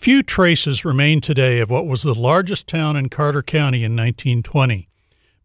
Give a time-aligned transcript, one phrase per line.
[0.00, 4.88] Few traces remain today of what was the largest town in Carter County in 1920.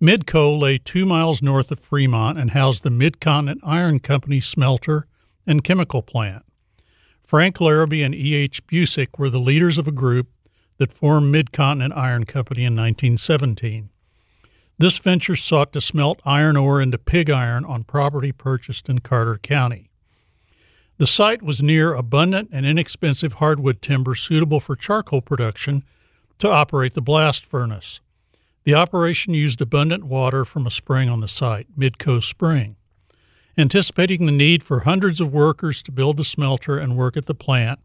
[0.01, 5.07] Midco lay two miles north of Fremont and housed the Midcontinent Iron Company smelter
[5.45, 6.45] and chemical plant.
[7.21, 8.65] Frank Larrabee and E.H.
[8.67, 10.29] Busick were the leaders of a group
[10.77, 13.89] that formed Midcontinent Iron Company in 1917.
[14.77, 19.37] This venture sought to smelt iron ore into pig iron on property purchased in Carter
[19.37, 19.89] County.
[20.97, 25.83] The site was near abundant and inexpensive hardwood timber suitable for charcoal production
[26.39, 27.99] to operate the blast furnace.
[28.63, 32.77] The operation used abundant water from a spring on the site, Midco Spring.
[33.57, 37.35] Anticipating the need for hundreds of workers to build the smelter and work at the
[37.35, 37.79] plant,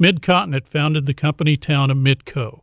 [0.00, 2.60] Midcontinent founded the company town of Midco.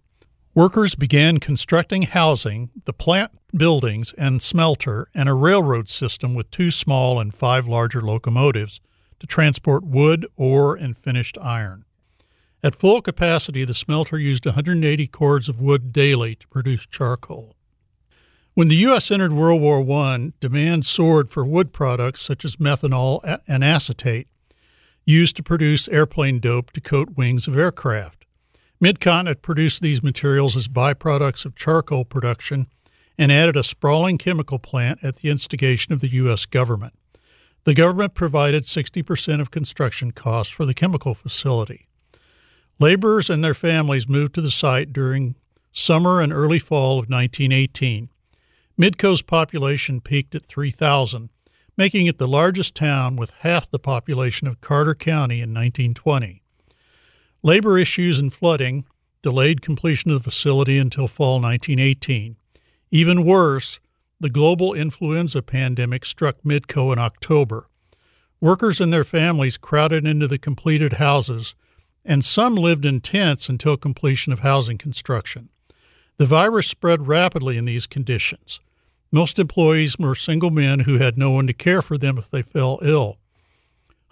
[0.55, 6.71] Workers began constructing housing, the plant buildings and smelter, and a railroad system with two
[6.71, 8.79] small and five larger locomotives
[9.19, 11.85] to transport wood, ore, and finished iron.
[12.63, 17.55] At full capacity, the smelter used 180 cords of wood daily to produce charcoal.
[18.53, 19.09] When the U.S.
[19.11, 24.27] entered World War I, demand soared for wood products such as methanol and acetate,
[25.05, 28.25] used to produce airplane dope to coat wings of aircraft.
[28.81, 32.67] Midcontinent produced these materials as byproducts of charcoal production
[33.17, 36.45] and added a sprawling chemical plant at the instigation of the U.S.
[36.45, 36.93] government.
[37.65, 41.87] The government provided 60% of construction costs for the chemical facility.
[42.79, 45.35] Laborers and their families moved to the site during
[45.71, 48.09] summer and early fall of 1918.
[48.77, 51.29] Midco's population peaked at 3,000,
[51.77, 56.41] making it the largest town with half the population of Carter County in 1920.
[57.43, 58.85] Labor issues and flooding
[59.21, 62.35] delayed completion of the facility until fall 1918.
[62.91, 63.79] Even worse,
[64.23, 67.67] the global influenza pandemic struck Midco in October.
[68.39, 71.55] Workers and their families crowded into the completed houses,
[72.05, 75.49] and some lived in tents until completion of housing construction.
[76.15, 78.61] The virus spread rapidly in these conditions.
[79.11, 82.41] Most employees were single men who had no one to care for them if they
[82.41, 83.17] fell ill.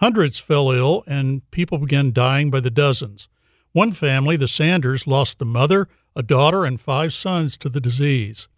[0.01, 3.29] Hundreds fell ill, and people began dying by the dozens.
[3.71, 8.49] One family, the Sanders, lost the mother, a daughter, and five sons to the disease.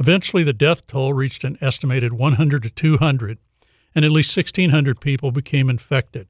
[0.00, 3.38] Eventually, the death toll reached an estimated 100 to 200,
[3.94, 6.26] and at least 1,600 people became infected.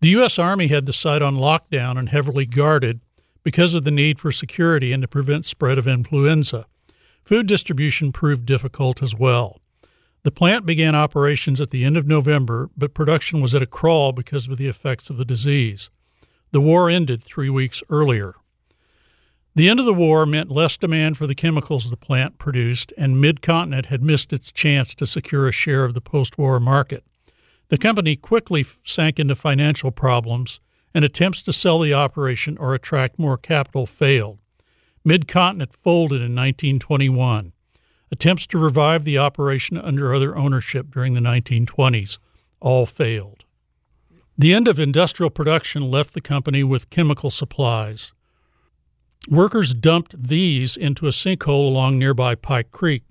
[0.00, 0.38] The U.S.
[0.38, 3.00] Army had the site on lockdown and heavily guarded
[3.42, 6.64] because of the need for security and to prevent spread of influenza.
[7.24, 9.60] Food distribution proved difficult as well.
[10.22, 14.12] The plant began operations at the end of November, but production was at a crawl
[14.12, 15.90] because of the effects of the disease.
[16.52, 18.34] The war ended three weeks earlier.
[19.58, 23.16] The end of the war meant less demand for the chemicals the plant produced, and
[23.16, 27.02] Midcontinent had missed its chance to secure a share of the post war market.
[27.66, 30.60] The company quickly sank into financial problems,
[30.94, 34.38] and attempts to sell the operation or attract more capital failed.
[35.04, 37.52] Midcontinent folded in 1921.
[38.12, 42.20] Attempts to revive the operation under other ownership during the 1920s
[42.60, 43.44] all failed.
[44.38, 48.12] The end of industrial production left the company with chemical supplies.
[49.30, 53.02] Workers dumped these into a sinkhole along nearby Pike Creek.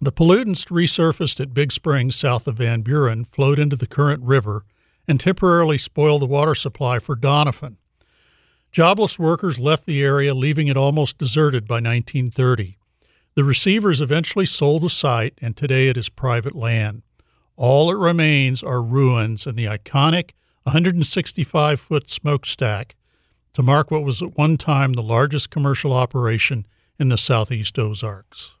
[0.00, 4.64] The pollutants resurfaced at Big Springs south of Van Buren, flowed into the Current River,
[5.06, 7.76] and temporarily spoiled the water supply for Doniphan.
[8.72, 12.78] Jobless workers left the area, leaving it almost deserted by 1930.
[13.34, 17.02] The receivers eventually sold the site, and today it is private land.
[17.54, 20.30] All that remains are ruins and the iconic
[20.62, 22.94] 165 foot smokestack
[23.52, 26.66] to mark what was at one time the largest commercial operation
[26.98, 28.56] in the southeast Ozarks.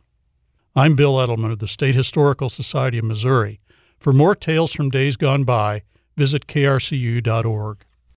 [0.76, 3.60] I'm Bill Edelman of the State Historical Society of Missouri.
[3.98, 5.82] For more tales from days gone by,
[6.16, 7.84] visit krcu.org.